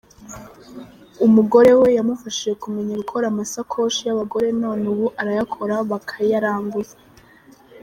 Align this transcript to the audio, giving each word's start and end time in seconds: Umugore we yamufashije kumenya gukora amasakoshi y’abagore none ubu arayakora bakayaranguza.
Umugore 1.25 1.71
we 1.79 1.87
yamufashije 1.97 2.51
kumenya 2.63 2.93
gukora 3.01 3.25
amasakoshi 3.27 4.01
y’abagore 4.03 4.47
none 4.61 4.83
ubu 4.93 5.05
arayakora 5.21 5.75
bakayaranguza. 5.89 6.95